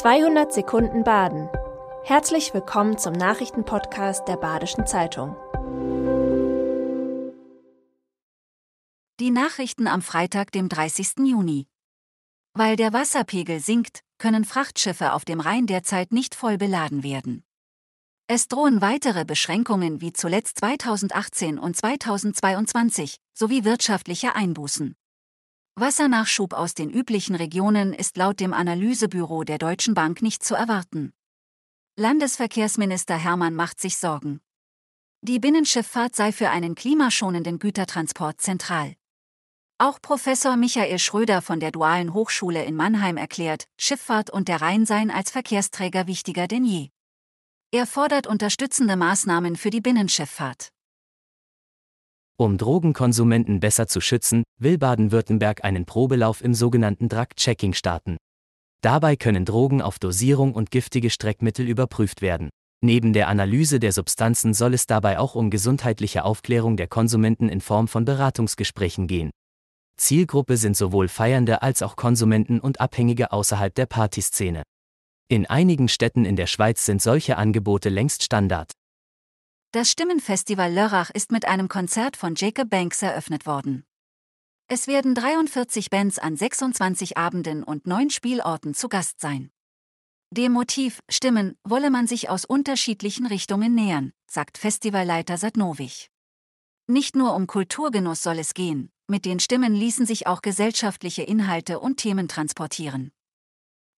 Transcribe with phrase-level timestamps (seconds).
[0.00, 1.50] 200 Sekunden Baden.
[2.04, 5.36] Herzlich willkommen zum Nachrichtenpodcast der Badischen Zeitung.
[9.20, 11.26] Die Nachrichten am Freitag, dem 30.
[11.26, 11.66] Juni.
[12.54, 17.44] Weil der Wasserpegel sinkt, können Frachtschiffe auf dem Rhein derzeit nicht voll beladen werden.
[18.26, 24.96] Es drohen weitere Beschränkungen wie zuletzt 2018 und 2022 sowie wirtschaftliche Einbußen.
[25.76, 31.12] Wassernachschub aus den üblichen Regionen ist laut dem Analysebüro der Deutschen Bank nicht zu erwarten.
[31.96, 34.40] Landesverkehrsminister Hermann macht sich Sorgen.
[35.22, 38.94] Die Binnenschifffahrt sei für einen klimaschonenden Gütertransport zentral.
[39.78, 44.84] Auch Professor Michael Schröder von der Dualen Hochschule in Mannheim erklärt, Schifffahrt und der Rhein
[44.84, 46.90] seien als Verkehrsträger wichtiger denn je.
[47.70, 50.72] Er fordert unterstützende Maßnahmen für die Binnenschifffahrt.
[52.40, 58.16] Um Drogenkonsumenten besser zu schützen, will Baden-Württemberg einen Probelauf im sogenannten Drug-Checking starten.
[58.80, 62.48] Dabei können Drogen auf Dosierung und giftige Streckmittel überprüft werden.
[62.82, 67.60] Neben der Analyse der Substanzen soll es dabei auch um gesundheitliche Aufklärung der Konsumenten in
[67.60, 69.30] Form von Beratungsgesprächen gehen.
[69.98, 74.62] Zielgruppe sind sowohl Feiernde als auch Konsumenten und Abhängige außerhalb der Partyszene.
[75.28, 78.72] In einigen Städten in der Schweiz sind solche Angebote längst Standard.
[79.72, 83.84] Das Stimmenfestival Lörrach ist mit einem Konzert von Jacob Banks eröffnet worden.
[84.66, 89.52] Es werden 43 Bands an 26 Abenden und neun Spielorten zu Gast sein.
[90.32, 96.10] Dem Motiv Stimmen wolle man sich aus unterschiedlichen Richtungen nähern, sagt Festivalleiter Sadnowich.
[96.88, 101.78] Nicht nur um Kulturgenuss soll es gehen, mit den Stimmen ließen sich auch gesellschaftliche Inhalte
[101.78, 103.12] und Themen transportieren.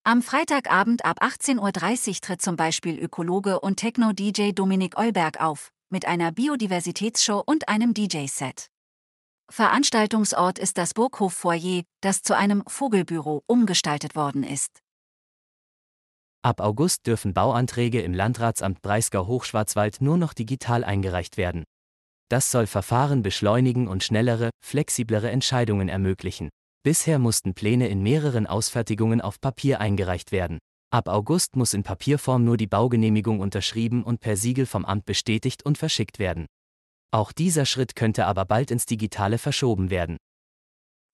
[0.05, 6.07] Am Freitagabend ab 18.30 Uhr tritt zum Beispiel Ökologe und Techno-DJ Dominik Eulberg auf, mit
[6.07, 8.67] einer Biodiversitätsshow und einem DJ-Set.
[9.49, 14.81] Veranstaltungsort ist das Burghof-Foyer, das zu einem Vogelbüro umgestaltet worden ist.
[16.43, 21.63] Ab August dürfen Bauanträge im Landratsamt Breisgau-Hochschwarzwald nur noch digital eingereicht werden.
[22.29, 26.49] Das soll Verfahren beschleunigen und schnellere, flexiblere Entscheidungen ermöglichen.
[26.85, 30.59] Bisher mussten Pläne in mehreren Ausfertigungen auf Papier eingereicht werden.
[30.91, 35.65] Ab August muss in Papierform nur die Baugenehmigung unterschrieben und per Siegel vom Amt bestätigt
[35.65, 36.47] und verschickt werden.
[37.13, 40.17] Auch dieser Schritt könnte aber bald ins Digitale verschoben werden.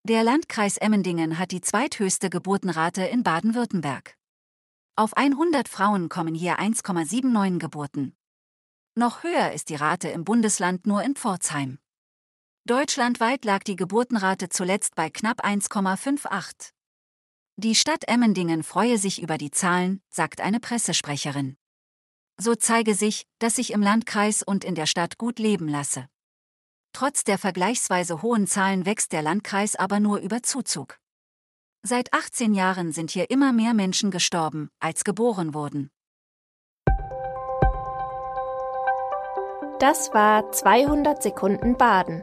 [0.05, 4.15] Der Landkreis Emmendingen hat die zweithöchste Geburtenrate in Baden-Württemberg.
[4.97, 8.17] Auf 100 Frauen kommen hier 1,79 Geburten.
[8.95, 11.79] Noch höher ist die Rate im Bundesland nur in Pforzheim.
[12.69, 16.73] Deutschlandweit lag die Geburtenrate zuletzt bei knapp 1,58.
[17.57, 21.57] Die Stadt Emmendingen freue sich über die Zahlen, sagt eine Pressesprecherin.
[22.37, 26.09] So zeige sich, dass sich im Landkreis und in der Stadt gut leben lasse.
[26.93, 30.99] Trotz der vergleichsweise hohen Zahlen wächst der Landkreis aber nur über Zuzug.
[31.83, 35.89] Seit 18 Jahren sind hier immer mehr Menschen gestorben, als geboren wurden.
[39.81, 42.23] Das war 200 Sekunden Baden.